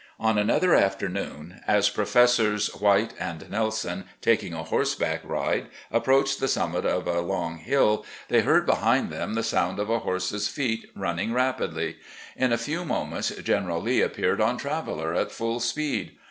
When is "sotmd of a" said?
9.41-9.99